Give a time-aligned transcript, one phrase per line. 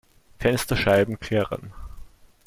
[0.39, 1.71] Fensterscheiben klirren.